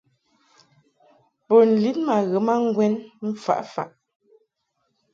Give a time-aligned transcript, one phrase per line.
[1.47, 2.93] Bun lin ma ghə ma ŋgwɛn
[3.31, 3.89] mfaʼ faʼ.